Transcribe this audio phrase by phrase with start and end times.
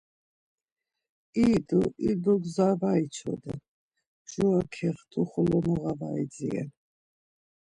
[1.47, 3.59] İdu idu gza var içoden,
[4.27, 6.69] mjora kextu xolo noğa var idziren.